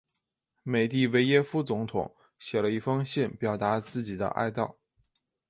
[0.63, 4.77] 美的维耶夫总统写了一封信表达自己的哀悼。